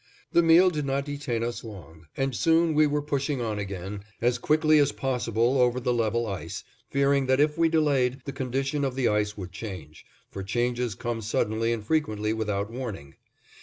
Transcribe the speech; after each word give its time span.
The 0.31 0.41
meal 0.41 0.71
did 0.71 0.87
not 0.87 1.05
detain 1.05 1.43
us 1.43 1.63
long, 1.63 2.07
and 2.17 2.35
soon 2.35 2.73
we 2.73 2.87
were 2.87 3.03
pushing 3.03 3.39
on 3.39 3.59
again 3.59 4.03
as 4.19 4.39
quickly 4.39 4.79
as 4.79 4.91
possible 4.91 5.59
over 5.61 5.79
the 5.79 5.93
level 5.93 6.25
ice, 6.25 6.63
fearing 6.89 7.27
that 7.27 7.39
if 7.39 7.55
we 7.55 7.69
delayed 7.69 8.19
the 8.25 8.31
condition 8.33 8.83
of 8.83 8.95
the 8.95 9.07
ice 9.07 9.37
would 9.37 9.51
change, 9.51 10.03
for 10.31 10.41
changes 10.41 10.95
come 10.95 11.21
suddenly, 11.21 11.71
and 11.71 11.85
frequently 11.85 12.33
without 12.33 12.71
warning. 12.71 13.13